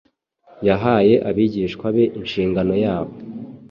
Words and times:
yahaye 0.67 1.13
abigishwa 1.29 1.85
be 1.95 2.03
inshingano 2.19 2.73
yabo. 2.83 3.13